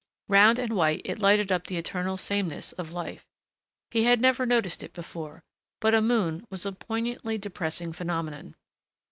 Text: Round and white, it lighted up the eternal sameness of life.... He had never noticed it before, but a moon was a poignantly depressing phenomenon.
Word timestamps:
Round 0.29 0.57
and 0.57 0.73
white, 0.73 1.03
it 1.05 1.19
lighted 1.19 1.51
up 1.51 1.67
the 1.67 1.77
eternal 1.77 2.17
sameness 2.17 2.71
of 2.71 2.91
life.... 2.91 3.27
He 3.91 4.05
had 4.05 4.19
never 4.19 4.47
noticed 4.47 4.81
it 4.81 4.93
before, 4.93 5.43
but 5.79 5.93
a 5.93 6.01
moon 6.01 6.43
was 6.49 6.65
a 6.65 6.71
poignantly 6.71 7.37
depressing 7.37 7.93
phenomenon. 7.93 8.55